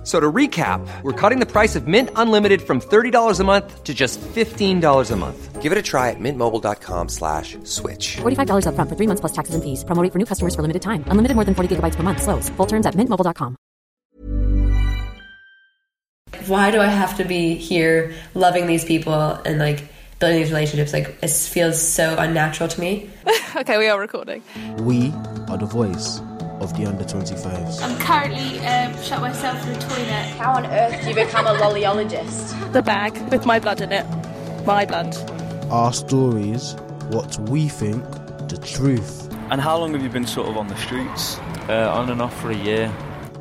[0.00, 3.84] F- So to recap, we're cutting the price of Mint Unlimited from $30 a month
[3.84, 5.60] to just $15 a month.
[5.60, 8.16] Give it a try at mintmobile.com slash switch.
[8.22, 9.84] $45 upfront for three months plus taxes and fees.
[9.84, 11.04] Promo rate for new customers for limited time.
[11.08, 12.22] Unlimited more than 40 gigabytes per month.
[12.22, 12.48] Slows.
[12.56, 13.56] Full terms at mintmobile.com.
[16.46, 19.12] Why do I have to be here loving these people
[19.44, 19.84] and like
[20.18, 20.92] building these relationships?
[20.94, 23.10] Like it feels so unnatural to me.
[23.56, 24.42] okay, we are recording.
[24.78, 25.12] We
[25.48, 26.20] are the voice
[26.60, 27.82] of the under 25s.
[27.82, 30.26] I'm currently um, shut myself in the toilet.
[30.38, 32.72] How on earth do you become a lollyologist?
[32.72, 34.06] The bag with my blood in it.
[34.66, 35.16] My blood.
[35.70, 36.74] Our stories,
[37.08, 38.04] what we think,
[38.48, 39.32] the truth.
[39.50, 41.38] And how long have you been sort of on the streets?
[41.68, 42.92] Uh, on and off for a year.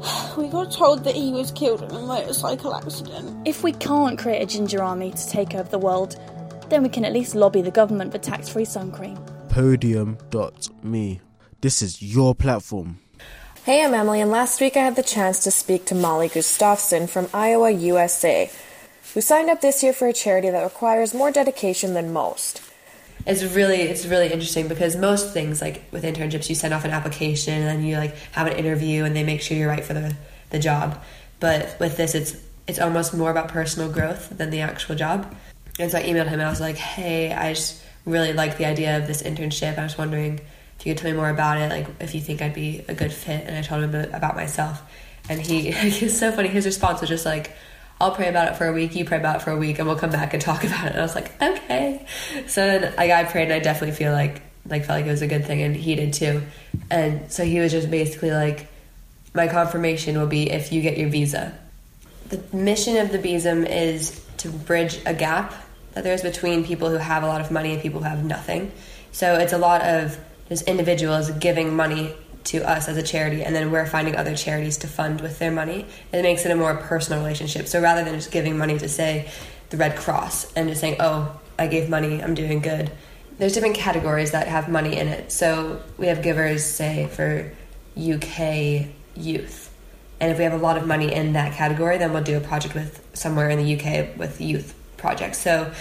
[0.37, 3.45] We got told that he was killed in a motorcycle accident.
[3.45, 6.15] If we can't create a ginger army to take over the world,
[6.69, 9.17] then we can at least lobby the government for tax free sun cream.
[9.49, 11.19] Podium.me.
[11.61, 12.99] This is your platform.
[13.65, 17.07] Hey, I'm Emily, and last week I had the chance to speak to Molly Gustafson
[17.07, 18.49] from Iowa, USA,
[19.13, 22.61] who signed up this year for a charity that requires more dedication than most.
[23.27, 26.91] It's really it's really interesting because most things like with internships you send off an
[26.91, 29.93] application and then you like have an interview and they make sure you're right for
[29.93, 30.15] the,
[30.51, 30.97] the job.
[31.41, 35.35] But with this it's it's almost more about personal growth than the actual job.
[35.77, 38.65] And so I emailed him and I was like, Hey, I just really like the
[38.65, 39.77] idea of this internship.
[39.77, 40.39] I was wondering
[40.83, 43.11] you could tell me more about it, like if you think I'd be a good
[43.11, 43.45] fit.
[43.45, 44.81] And I told him about myself.
[45.27, 45.69] And he,
[46.03, 46.47] was so funny.
[46.47, 47.51] His response was just like,
[48.01, 49.87] I'll pray about it for a week, you pray about it for a week, and
[49.87, 50.91] we'll come back and talk about it.
[50.91, 52.05] And I was like, okay.
[52.47, 55.21] So then like, I prayed and I definitely feel like, like felt like it was
[55.21, 56.43] a good thing and he did too.
[56.89, 58.67] And so he was just basically like,
[59.33, 61.57] my confirmation will be if you get your visa.
[62.29, 65.53] The mission of the Besom is to bridge a gap
[65.93, 68.71] that there's between people who have a lot of money and people who have nothing.
[69.11, 70.17] So it's a lot of
[70.49, 72.13] just individuals giving money
[72.45, 75.51] to us as a charity, and then we're finding other charities to fund with their
[75.51, 75.85] money.
[76.11, 77.67] It makes it a more personal relationship.
[77.67, 79.29] So rather than just giving money to, say,
[79.69, 82.91] the Red Cross and just saying, oh, I gave money, I'm doing good,
[83.37, 85.31] there's different categories that have money in it.
[85.31, 87.51] So we have givers, say, for
[87.95, 89.71] UK youth.
[90.19, 92.41] And if we have a lot of money in that category, then we'll do a
[92.41, 95.37] project with somewhere in the UK with youth projects.
[95.37, 95.71] So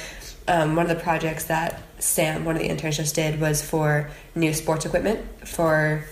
[0.49, 4.11] um, one of the projects that Sam, one of the interns, just did was for
[4.35, 6.05] new sports equipment for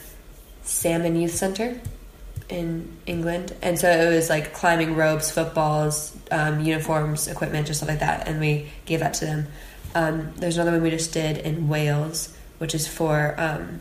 [0.62, 1.80] Salmon Youth Center
[2.48, 3.54] in England.
[3.62, 8.28] And so it was like climbing ropes, footballs, um, uniforms, equipment, just stuff like that.
[8.28, 9.48] And we gave that to them.
[9.94, 13.80] Um, there's another one we just did in Wales, which is for, um,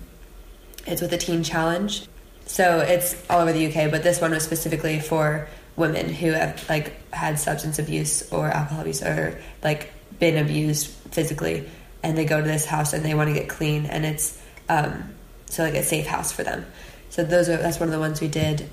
[0.87, 2.07] it's with the Teen Challenge.
[2.45, 6.67] So it's all over the UK, but this one was specifically for women who have
[6.69, 11.67] like had substance abuse or alcohol abuse or like been abused physically
[12.03, 14.39] and they go to this house and they want to get clean and it's
[14.69, 15.09] um,
[15.45, 16.65] so like a safe house for them
[17.09, 18.69] so those are that's one of the ones we did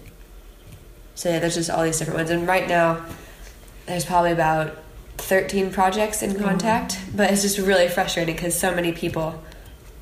[1.14, 3.04] so yeah there's just all these different ones and right now
[3.86, 4.78] there's probably about
[5.18, 7.16] 13 projects in contact mm-hmm.
[7.16, 9.42] but it's just really frustrating because so many people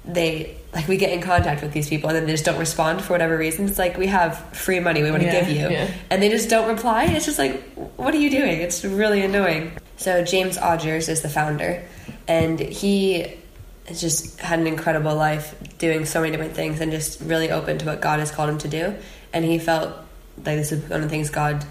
[0.05, 3.03] they like we get in contact with these people and then they just don't respond
[3.03, 3.67] for whatever reason.
[3.67, 5.91] It's like we have free money we want to Yeah, give you, yeah.
[6.11, 7.05] and they just don't reply.
[7.07, 7.61] It's just like,
[7.97, 8.61] what are you doing?
[8.61, 9.73] It's really annoying.
[10.01, 11.85] So James Odgers is the founder,
[12.27, 13.37] and he
[13.85, 17.77] has just had an incredible life doing so many different things and just really open
[17.77, 18.95] to what God has called him to do.
[19.35, 19.95] And he felt
[20.39, 21.67] like this is one of the things God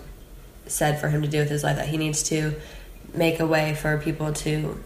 [0.68, 2.53] said for him to do with his life that he needs to
[3.16, 4.79] make a way for people to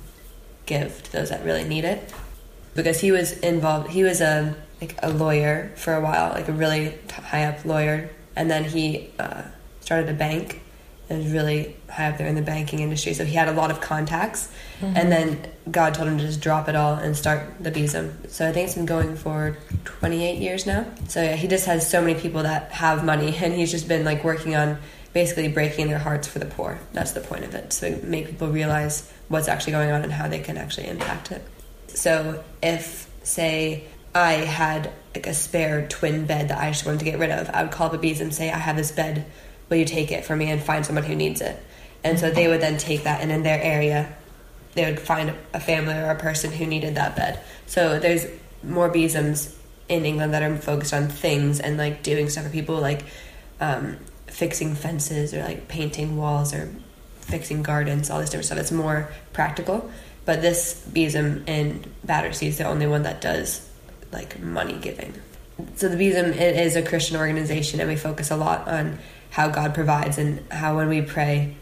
[0.65, 2.13] give to those that really need it.
[2.75, 6.53] Because he was involved he was a like a lawyer for a while like a
[6.53, 8.09] really high up lawyer.
[8.37, 9.43] And then he uh,
[9.81, 10.62] started a bank
[11.13, 13.13] and was really high up there in the banking industry.
[13.13, 14.49] So he had a lot of contacts.
[14.81, 14.97] Mhm.
[14.97, 15.39] and then
[15.71, 18.65] god told him to just drop it all and start the besom so i think
[18.65, 20.83] it's been going for 28 years now.
[21.07, 24.03] So yeah he just has so many people that have money and he's just been
[24.03, 24.77] like working on
[25.13, 26.79] basically breaking their hearts for the poor.
[26.91, 30.27] That's the point of it so make people realize what's actually going on and how
[30.27, 31.41] they can actually impact it.
[31.87, 33.83] So if, say,
[34.15, 37.49] I had like a spare twin bed that I just wanted to get rid of,
[37.51, 39.25] I would call the bees and say, I have this bed,
[39.73, 41.59] will you take it for me and find someone who needs it?
[42.03, 44.15] And so they would then take that and in their area,
[44.75, 47.39] they would find a family or a person who needed that bed.
[47.65, 48.27] So there's
[48.61, 49.57] more besoms
[49.89, 53.03] in England that are focused on things and like doing stuff for people like
[53.59, 53.97] um,
[54.27, 56.69] fixing fences or like painting walls or
[57.21, 58.59] fixing gardens, all this different stuff.
[58.59, 59.89] It's more practical.
[60.25, 63.67] But this besom in Battersea is the only one that does
[64.11, 65.13] like money giving.
[65.77, 68.99] so the it is a Christian organization, and we focus a lot on
[69.33, 71.55] how God provides and how when we pray,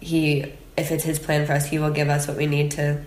[0.00, 0.42] He,
[0.76, 3.04] if it's His plan for us, He will give us what we need to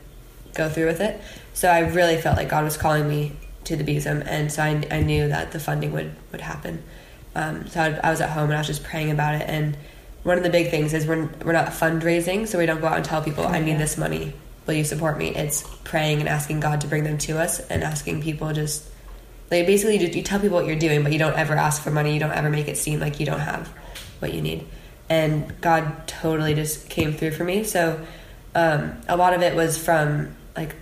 [0.53, 1.19] go through with it.
[1.53, 3.33] So I really felt like God was calling me
[3.65, 6.81] to the Besom, and so I, I knew that the funding would would happen.
[7.35, 9.49] Um, so I, I was at home and I was just praying about it.
[9.49, 9.75] And
[10.23, 12.95] one of the big things is we're we're not fundraising, so we don't go out
[12.95, 14.31] and tell people I need this money.
[14.65, 15.35] Will you support me?
[15.35, 18.89] It's praying and asking God to bring them to us, and asking people just
[19.51, 21.91] like basically you, you tell people what you're doing, but you don't ever ask for
[21.91, 22.13] money.
[22.13, 23.69] You don't ever make it seem like you don't have
[24.19, 24.65] what you need.
[25.09, 27.63] And God totally just came through for me.
[27.63, 28.03] So
[28.55, 30.75] um, a lot of it was from like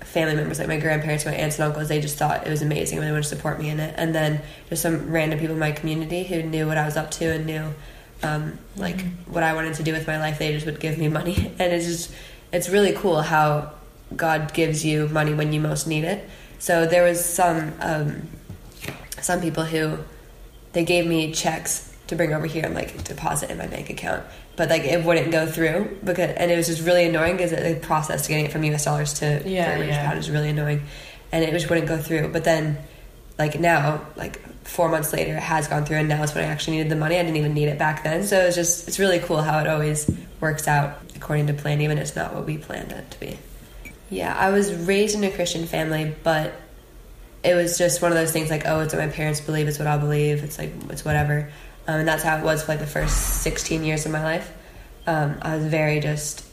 [0.00, 1.88] family members, like my grandparents, my aunts and uncles.
[1.88, 3.94] They just thought it was amazing and they wanted to support me in it.
[3.96, 7.10] And then just some random people in my community who knew what I was up
[7.12, 7.74] to and knew
[8.22, 9.32] um, like mm-hmm.
[9.32, 10.38] what I wanted to do with my life.
[10.38, 12.12] They just would give me money, and it's just
[12.52, 13.72] it's really cool how
[14.14, 16.28] God gives you money when you most need it.
[16.58, 18.28] So there was some um,
[19.20, 19.98] some people who
[20.72, 24.24] they gave me checks to bring over here and like deposit in my bank account,
[24.56, 27.78] but like it wouldn't go through because and it was just really annoying because the
[27.82, 28.84] process to getting it from U.S.
[28.84, 30.06] dollars to yeah, British yeah.
[30.06, 30.82] pound is really annoying,
[31.32, 32.28] and it just wouldn't go through.
[32.32, 32.78] But then,
[33.38, 36.48] like now, like four months later, it has gone through, and now it's when I
[36.48, 37.16] actually needed the money.
[37.18, 39.66] I didn't even need it back then, so it's just it's really cool how it
[39.66, 40.10] always
[40.40, 43.38] works out according to plan, even if it's not what we planned it to be.
[44.10, 46.52] Yeah, I was raised in a Christian family, but
[47.42, 49.78] it was just one of those things like, oh, it's what my parents believe, it's
[49.78, 51.50] what I'll believe, it's like, it's whatever.
[51.86, 54.52] Um, and that's how it was for like the first 16 years of my life.
[55.06, 56.44] Um, I was very just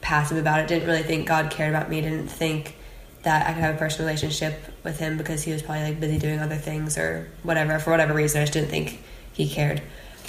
[0.00, 2.76] passive about it, didn't really think God cared about me, didn't think
[3.22, 6.18] that I could have a personal relationship with Him because He was probably like busy
[6.18, 7.78] doing other things or whatever.
[7.78, 9.82] For whatever reason, I just didn't think He cared.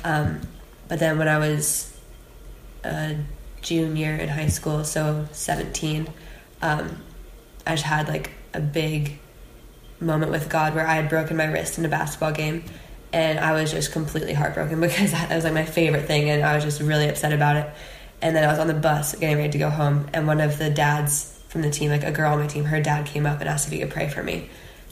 [0.04, 0.42] Um,
[0.88, 1.96] but then when I was
[2.84, 3.18] a
[3.62, 6.08] junior in high school, so 17,
[6.62, 7.04] um,
[7.66, 9.20] I just had like a big
[10.00, 12.64] moment with God where I had broken my wrist in a basketball game.
[13.14, 16.56] And I was just completely heartbroken because that was like my favorite thing, and I
[16.56, 17.70] was just really upset about it.
[18.22, 20.58] And then I was on the bus getting ready to go home, and one of
[20.58, 23.40] the dads from the team, like a girl on my team, her dad came up
[23.40, 24.50] and asked if he could pray for me.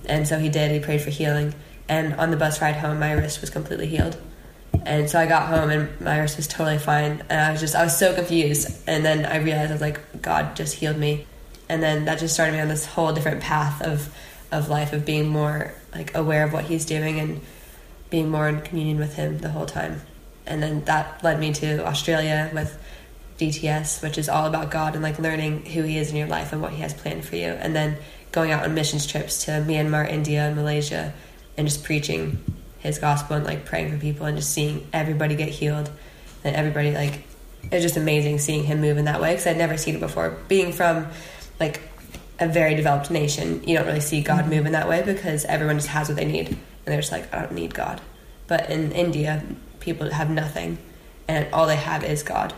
[0.08, 1.54] And so he did, he prayed for healing.
[1.88, 4.18] And on the bus ride home, my wrist was completely healed.
[4.86, 7.24] And so I got home and my wrist was totally fine.
[7.30, 8.78] And I was just, I was so confused.
[8.88, 11.26] And then I realized I was like, God just healed me.
[11.70, 14.14] And then that just started me on this whole different path of,
[14.52, 17.42] of life, of being more like aware of what he's doing and
[18.16, 20.02] being more in communion with him the whole time.
[20.48, 22.82] And then that led me to Australia with
[23.40, 26.54] DTS, which is all about God and like learning who He is in your life
[26.54, 27.50] and what He has planned for you.
[27.50, 27.98] And then
[28.32, 31.14] going out on missions trips to Myanmar, India, and Malaysia
[31.58, 32.42] and just preaching
[32.80, 35.92] His gospel and like praying for people and just seeing everybody get healed
[36.46, 37.24] and everybody like
[37.64, 40.38] it's just amazing seeing Him move in that way because I'd never seen it before.
[40.48, 41.08] Being from
[41.60, 41.82] like
[42.40, 45.76] a very developed nation, you don't really see God move in that way because everyone
[45.76, 48.02] just has what they need and they're just like, I don't need God.
[48.48, 49.44] But in India,
[49.80, 50.78] people have nothing
[51.28, 52.54] and all they have is God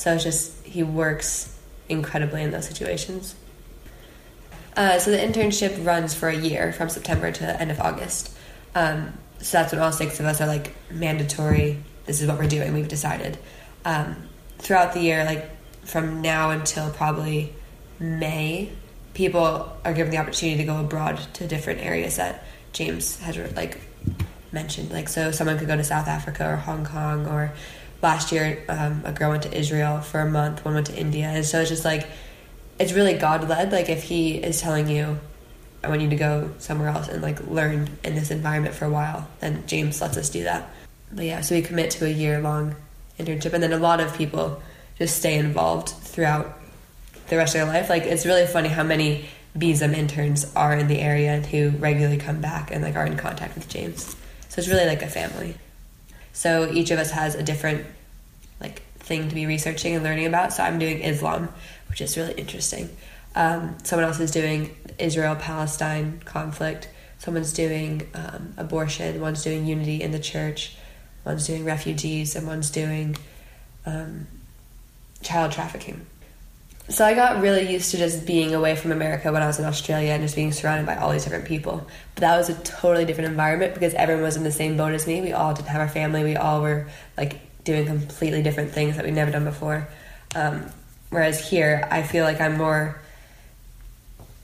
[0.00, 1.54] so it's just, he works
[1.86, 3.34] incredibly in those situations.
[4.74, 8.34] Uh, so the internship runs for a year from September to end of August.
[8.74, 11.82] Um, so that's when all six of us are like mandatory.
[12.06, 12.72] This is what we're doing.
[12.72, 13.36] We've decided.
[13.84, 14.16] Um,
[14.56, 15.50] throughout the year, like
[15.84, 17.52] from now until probably
[17.98, 18.70] May,
[19.12, 23.80] people are given the opportunity to go abroad to different areas that James has like
[24.52, 24.90] mentioned.
[24.90, 27.52] Like so, someone could go to South Africa or Hong Kong or
[28.02, 31.26] last year um, a girl went to israel for a month one went to india.
[31.26, 32.06] And so it's just like
[32.78, 35.18] it's really god led like if he is telling you
[35.84, 38.90] i want you to go somewhere else and like learn in this environment for a
[38.90, 40.70] while then james lets us do that.
[41.12, 42.74] But yeah so we commit to a year long
[43.20, 43.52] internship.
[43.52, 44.62] And then a lot of people
[44.98, 46.58] just stay involved throughout
[47.28, 47.88] the rest of their life.
[47.88, 49.26] Like it's really funny how many
[49.56, 53.16] Besom interns are in the area and who regularly come back and like are in
[53.16, 54.16] contact with James.
[54.48, 55.56] So it's really like a family.
[56.32, 57.86] So each of us has a different
[58.60, 60.52] like thing to be researching and learning about.
[60.52, 61.48] So I'm doing Islam,
[61.88, 62.90] which is really interesting.
[63.34, 66.88] Um, someone else is doing Israel Palestine conflict.
[67.18, 69.20] Someone's doing um, abortion.
[69.20, 70.76] One's doing unity in the church.
[71.24, 73.16] One's doing refugees, and one's doing
[73.84, 74.26] um,
[75.22, 76.06] child trafficking.
[76.90, 79.64] So I got really used to just being away from America when I was in
[79.64, 81.86] Australia and just being surrounded by all these different people.
[82.16, 85.06] But that was a totally different environment because everyone was in the same boat as
[85.06, 85.20] me.
[85.20, 86.24] We all didn't have our family.
[86.24, 89.88] We all were like doing completely different things that we've never done before.
[90.34, 90.68] Um,
[91.10, 93.00] whereas here, I feel like I'm more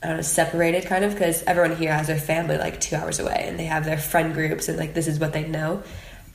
[0.01, 3.19] I don't know, separated kind of because everyone here has their family like two hours
[3.19, 5.83] away and they have their friend groups and like this is what they know.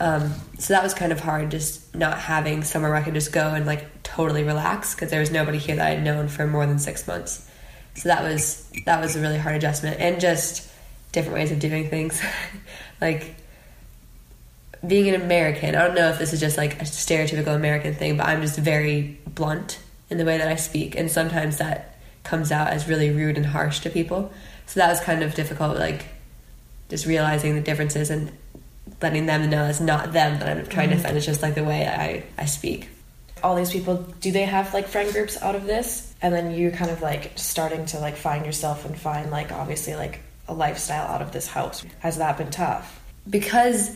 [0.02, 3.30] Um, so that was kind of hard, just not having somewhere where I could just
[3.30, 6.66] go and like totally relax because there was nobody here that I'd known for more
[6.66, 7.48] than six months.
[7.94, 10.68] So that was that was a really hard adjustment, and just
[11.12, 12.20] different ways of doing things.
[13.00, 13.36] like
[14.84, 18.16] being an American, I don't know if this is just like a stereotypical American thing,
[18.16, 19.78] but I'm just very blunt
[20.10, 23.46] in the way that I speak, and sometimes that comes out as really rude and
[23.46, 24.32] harsh to people.
[24.66, 26.06] So that was kind of difficult, like
[26.88, 28.32] just realizing the differences and
[29.00, 30.92] letting them know it's not them that I'm trying Mhm.
[30.92, 31.16] to offend.
[31.16, 32.88] It's just like the way I, I speak.
[33.42, 36.12] All these people, do they have like friend groups out of this?
[36.22, 39.94] And then you kind of like starting to like find yourself and find like obviously
[39.96, 41.84] like a lifestyle out of this house.
[42.00, 42.98] Has that been tough?
[43.30, 43.94] because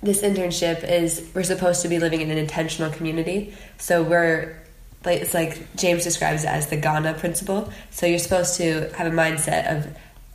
[0.00, 4.56] this internship is we're supposed to be living in an intentional community so we're
[5.04, 9.08] like it's like james describes it as the ghana principle so you're supposed to have
[9.08, 9.88] a mindset of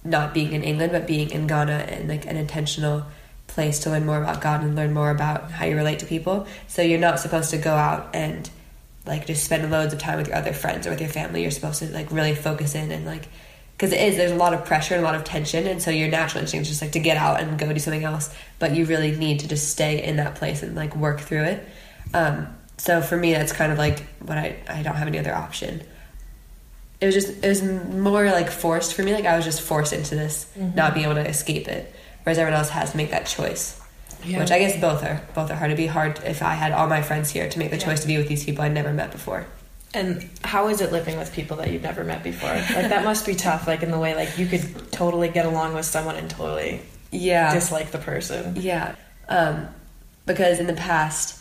[0.03, 3.05] not being in england but being in ghana and like an intentional
[3.55, 6.45] place to learn more about god and learn more about how you relate to people.
[6.67, 8.47] So you're not supposed to go out and
[9.05, 11.41] like just spend loads of time with your other friends or with your family.
[11.41, 13.27] You're supposed to like really focus in and like
[13.77, 15.89] because it is there's a lot of pressure and a lot of tension and so
[15.91, 18.33] your natural instinct is just like to get out and go do something else.
[18.59, 21.67] But you really need to just stay in that place and like work through it.
[22.13, 22.47] Um,
[22.77, 25.81] so for me that's kind of like what I, I don't have any other option.
[27.01, 29.13] It was just it was more like forced for me.
[29.13, 30.75] Like i was just forced into this Mhm.
[30.75, 31.93] not being able to escape it
[32.25, 33.79] whereas everyone else has to make that choice
[34.23, 34.39] Yeah.
[34.39, 36.87] which i guess both are both are hard it'd be hard if i had all
[36.87, 37.85] my friends here to make the Yeah.
[37.85, 39.45] choice to be with these people i'd never met before
[39.93, 42.49] And how is it living with people that you've never met before?
[42.77, 43.65] Like that must be tough.
[43.65, 47.53] Like in the way like you could totally get along with someone and totally yeah
[47.53, 48.41] dislike the person.
[48.59, 48.95] Yeah,
[49.29, 49.55] um,
[50.25, 51.39] because in the past,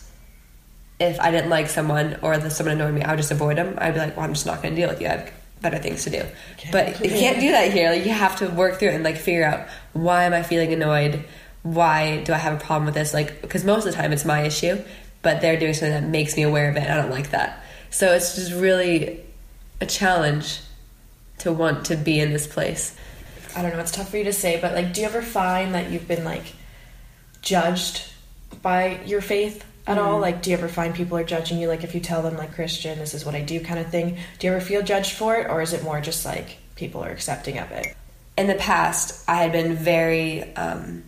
[1.01, 3.75] if I didn't like someone or the someone annoyed me, I would just avoid them.
[3.77, 5.07] I'd be like, "Well, I'm just not going to deal with you.
[5.07, 6.23] I have better things to do."
[6.71, 7.91] But you can't do that here.
[7.91, 10.73] Like you have to work through it and like figure out why am I feeling
[10.73, 11.23] annoyed?
[11.63, 13.13] Why do I have a problem with this?
[13.13, 14.81] Like because most of the time it's my issue,
[15.21, 17.63] but they're doing something that makes me aware of it, I don't like that.
[17.89, 19.21] So it's just really
[19.81, 20.59] a challenge
[21.39, 22.95] to want to be in this place.
[23.55, 25.73] I don't know, it's tough for you to say, but like do you ever find
[25.75, 26.53] that you've been like
[27.41, 28.11] judged
[28.61, 30.17] by your faith at all?
[30.17, 30.21] Mhm.
[30.21, 32.53] Like do you ever find people are judging you like if you tell them like
[32.55, 34.17] Christian, this is what I do kind of thing?
[34.39, 37.09] Do you ever feel judged for it or is it more just like people are
[37.11, 37.95] accepting of it?
[38.37, 41.03] in the past, I had been very, um,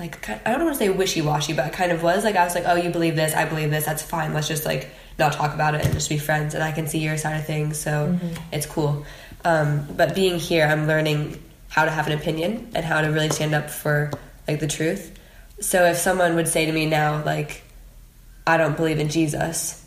[0.00, 2.24] like, I don't want to say wishy washy, but I kind of was.
[2.24, 4.32] Like, I was like, oh, you believe this, I believe this, that's fine.
[4.32, 6.98] Let's just, like, not talk about it and just be friends, and I can see
[7.00, 8.38] your side of things, so Mhm.
[8.52, 9.04] it's cool.
[9.44, 13.28] Um, but being here, I'm learning how to have an opinion and how to really
[13.28, 14.10] stand up for,
[14.48, 15.10] like, the truth.
[15.60, 17.64] So if someone would say to me now, like,
[18.46, 19.84] I don't believe in Jesus,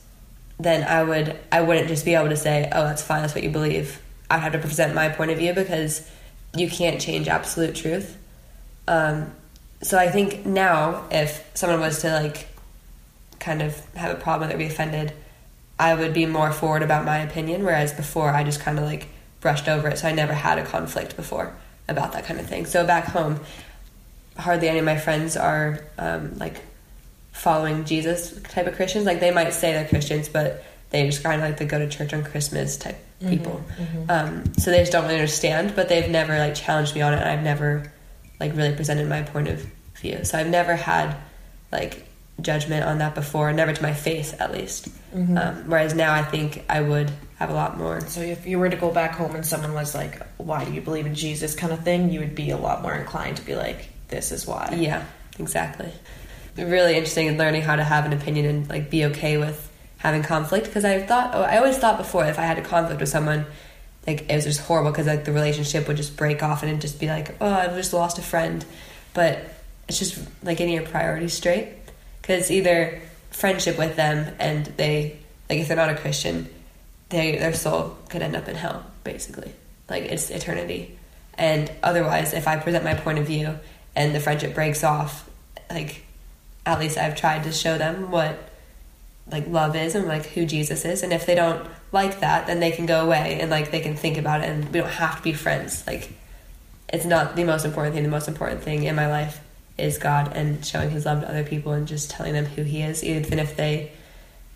[0.59, 3.21] then I would I wouldn't just be able to say, "Oh, that's fine.
[3.21, 6.07] That's what you believe." I'd have to present my point of view because
[6.55, 8.15] you can't change absolute truth.
[8.87, 9.31] Um,
[9.81, 12.47] so I think now, if someone was to like
[13.39, 15.13] kind of have a problem or be offended,
[15.79, 17.63] I would be more forward about my opinion.
[17.63, 19.07] Whereas before, I just kind of like
[19.39, 21.55] brushed over it, so I never had a conflict before
[21.87, 22.65] about that kind of thing.
[22.65, 23.39] So back home,
[24.37, 26.61] hardly any of my friends are um, like
[27.31, 29.05] following Jesus type of Christians.
[29.05, 31.87] Like they might say they're Christians, but they just kind of like to go to
[31.87, 33.61] church on Christmas type people.
[33.79, 37.13] Mhm, Um, so they just don't really understand, but they've never like challenged me on
[37.13, 37.91] it, and I've never
[38.39, 39.65] like really presented my point of
[39.97, 40.23] view.
[40.23, 41.15] So I've never had
[41.71, 42.05] like
[42.41, 44.87] judgment on that before, never to my face at least.
[45.13, 45.37] Mhm.
[45.37, 47.99] Um, whereas now I think I would have a lot more.
[48.07, 50.79] So if you were to go back home and someone was like, "Why do you
[50.81, 53.55] believe in Jesus?" kind of thing, you would be a lot more inclined to be
[53.55, 55.03] like, "This is why." Yeah,
[55.37, 55.91] exactly.
[56.59, 60.23] Really interesting in learning how to have an opinion and like be okay with having
[60.23, 63.09] conflict because I thought oh, I always thought before if I had a conflict with
[63.09, 63.45] someone
[64.07, 66.81] like it was just horrible because like the relationship would just break off and it'd
[66.81, 68.65] just be like oh I've just lost a friend.
[69.13, 69.39] But
[69.87, 71.69] it's just like getting your priorities straight
[72.21, 73.01] because either
[73.31, 76.49] friendship with them and they like if they're not a Christian
[77.09, 79.51] they their soul could end up in hell basically.
[79.89, 80.97] Like it's eternity.
[81.37, 83.59] And otherwise if I present my point of view
[83.95, 85.29] and the friendship breaks off
[85.69, 86.05] like
[86.73, 88.49] at least I've tried to show them what
[89.31, 92.59] like love is and like who Jesus is and if they don't like that then
[92.59, 95.17] they can go away and like they can think about it and we don't have
[95.17, 96.11] to be friends like
[96.91, 99.39] it's not the most important thing the most important thing in my life
[99.77, 102.81] is God and showing his love to other people and just telling them who he
[102.81, 103.91] is even if they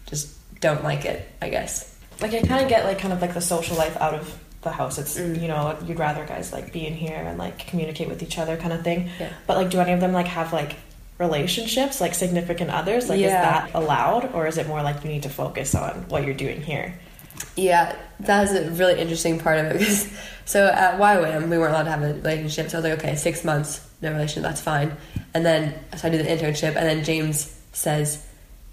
[0.07, 3.33] just don't like it I guess Like I kind of get like kind of like
[3.33, 4.97] the social life out of the house.
[4.97, 5.41] It's Mm.
[5.41, 8.55] you know you'd rather guys like be in here and like communicate with each other
[8.57, 9.09] kind of thing.
[9.19, 9.33] Yeah.
[9.45, 10.75] But like, do any of them like have like
[11.17, 13.09] relationships, like significant others?
[13.09, 16.25] Like, is that allowed, or is it more like you need to focus on what
[16.25, 16.99] you're doing here?
[17.55, 20.09] Yeah, that was a really interesting part of it because
[20.45, 22.69] so at YWAM we weren't allowed to have a relationship.
[22.69, 24.95] So I was like, okay, six months, no relationship, that's fine.
[25.33, 28.25] And then so I do the internship, and then James says,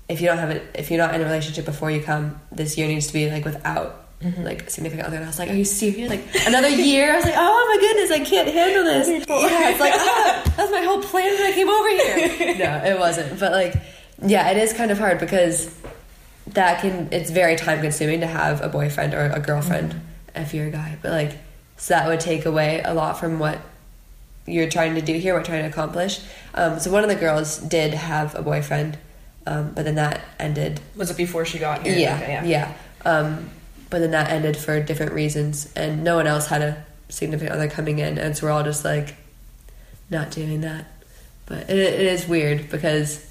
[0.09, 2.77] if you don't have it, if you're not in a relationship before you come, this
[2.77, 4.00] year needs to be like without
[4.39, 6.11] like significant other, and I was like, "Are you serious?
[6.11, 9.81] Like another year?" I was like, "Oh my goodness, I can't handle this." yeah, it's
[9.81, 12.59] like ah, that's my whole plan when I came over here.
[12.59, 13.75] no, it wasn't, but like,
[14.23, 15.75] yeah, it is kind of hard because
[16.49, 19.99] that can it's very time consuming to have a boyfriend or a girlfriend
[20.35, 21.39] if you're a guy, but like,
[21.77, 23.59] so that would take away a lot from what
[24.47, 26.21] you're trying to do here, what you're trying to accomplish.
[26.55, 28.99] Um, so one of the girls did have a boyfriend,
[29.47, 30.81] um, but then that ended.
[30.97, 31.97] Was it before she got here?
[31.97, 32.75] Yeah, Okay, yeah.
[33.05, 33.49] Um,
[33.91, 37.69] but then that ended for different reasons, and no one else had a significant other
[37.69, 39.17] coming in, and so we're all just like
[40.11, 40.87] not doing that.
[41.47, 43.25] But it, it is weird because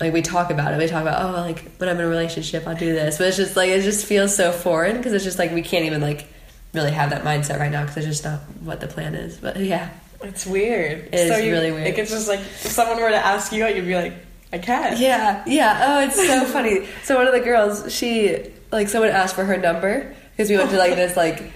[0.00, 2.66] like we talk about it, we talk about oh like when I'm in a relationship
[2.66, 5.38] I'll do this, but it's just like it just feels so foreign because it's just
[5.38, 6.28] like we can't even like
[6.74, 9.36] really have that mindset right now because it's just not what the plan is.
[9.38, 9.90] But yeah,
[10.22, 11.08] It's weird.
[11.12, 11.86] It is you- really weird.
[11.86, 14.12] Like it's just like if someone were to ask you out, you'd be like,
[14.52, 14.98] I can't.
[14.98, 15.84] Yeah, yeah.
[15.88, 16.86] Oh, it's so funny.
[17.02, 20.70] So one of the girls, she like someone asked for her number because we went
[20.70, 21.52] to like this like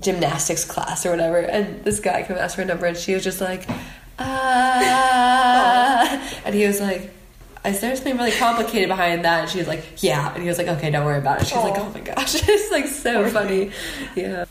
[0.00, 3.14] gymnastics class or whatever, and this guy came and asked for her number, and she
[3.14, 3.68] was just like,
[4.18, 5.62] ah,
[6.44, 7.10] and he was like.
[7.64, 9.42] Is there something really complicated behind that?
[9.42, 11.54] And she was like, "Yeah," and he was like, "Okay, don't worry about it." She
[11.54, 13.70] was like, "Oh my gosh, it's like so funny."
[14.16, 14.46] Yeah.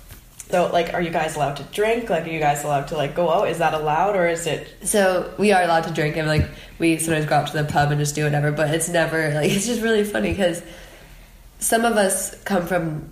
[0.52, 2.10] So like, are you guys allowed to drink?
[2.10, 3.48] Like, are you guys allowed to like go out?
[3.50, 4.68] Is that allowed, or is it?
[4.84, 6.48] So we are allowed to drink, and like
[6.78, 8.52] we sometimes go out to the pub and just do whatever.
[8.52, 10.62] But it's never like it's just really funny because
[11.62, 13.10] some of us come from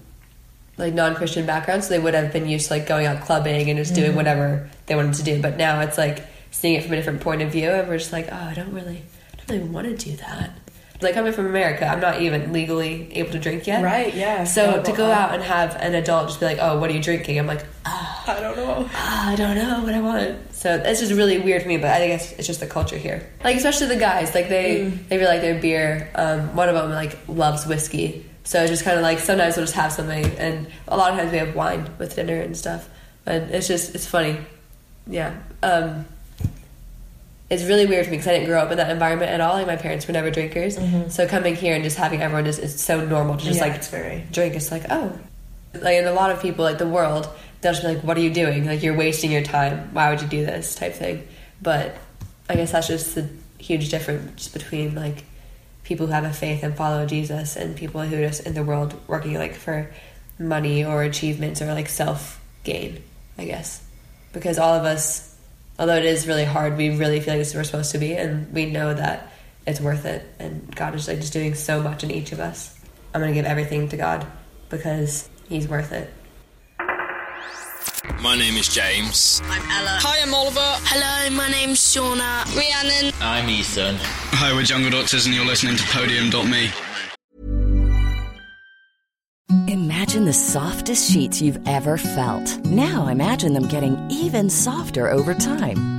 [0.78, 3.78] like non-Christian backgrounds, so they would have been used to like going out clubbing and
[3.80, 4.16] just doing Mhm.
[4.16, 5.42] whatever they wanted to do.
[5.42, 8.12] But now it's like seeing it from a different point of view, and we're just
[8.14, 9.04] like, oh, I don't really,
[9.34, 10.52] I don't really want to do that.
[11.02, 13.82] Like coming from America, I'm not even legally able to drink yet.
[13.82, 14.44] Right, yeah.
[14.44, 17.02] So to go out and have an adult just be like, "Oh, what are you
[17.02, 18.90] drinking?" I'm like, I don't know.
[18.94, 20.54] "Ah, I don't know what I want.
[20.54, 23.26] So it's just really weird for me, but I guess it's just the culture here.
[23.46, 26.10] Like especially the guys, like they they really like their beer.
[26.16, 29.66] Um, one of them like loves whiskey, so it's just kind of like sometimes we'll
[29.68, 32.90] just have something, and a lot of times we have wine with dinner and stuff.
[33.28, 34.40] And it's just it's funny,
[35.06, 35.38] yeah.
[35.62, 36.06] Um,
[37.52, 39.54] it's really weird for me because I didn't grow up in that environment at all.
[39.54, 40.80] Like my parents were never drinkers,
[41.14, 43.76] so coming here and just having everyone just it's so normal to just Yeah, like
[43.76, 44.56] it's very- drink.
[44.56, 45.14] It's like oh,
[45.76, 47.30] like and a lot of people like the world
[47.62, 50.22] they'll just be like what are you doing like you're wasting your time why would
[50.22, 51.28] you do this type thing
[51.62, 51.96] but
[52.50, 55.26] i guess that's just the huge difference between like
[55.90, 58.64] people who have a faith and follow jesus and people who are just in the
[58.64, 59.92] world working like for
[60.38, 63.04] money or achievements or like self gain
[63.38, 63.84] i guess.
[64.32, 65.36] Because all of us
[65.80, 68.14] although it is really hard we really feel like this is we're supposed to be
[68.16, 69.34] and we know that
[69.66, 72.80] it's worth it and god is like just doing so much in each of us.
[73.12, 74.28] I'm gonna give everything to god
[74.70, 76.14] because he's worth it
[78.22, 79.42] My name is James.
[79.46, 79.98] I'm Ella.
[80.02, 80.60] Hi, I'm Oliver.
[80.60, 82.44] Hello, my name's Shauna.
[82.54, 83.14] Rhiannon.
[83.22, 83.96] I'm Ethan.
[83.98, 86.70] Hi, we're Jungle Doctors, and you're listening to Podium.me.
[89.72, 92.58] Imagine the softest sheets you've ever felt.
[92.66, 95.99] Now imagine them getting even softer over time.